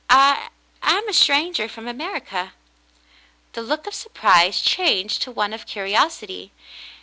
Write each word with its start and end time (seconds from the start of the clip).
I— 0.09 0.47
I 0.81 0.93
am 0.97 1.07
a 1.09 1.13
stranger 1.13 1.69
from 1.69 1.87
America." 1.87 2.53
The 3.53 3.61
look 3.61 3.85
of 3.85 3.93
surprise 3.93 4.59
changed 4.59 5.21
to 5.21 5.31
one 5.31 5.53
of 5.53 5.67
curi^ 5.67 5.95
osity. 5.95 6.49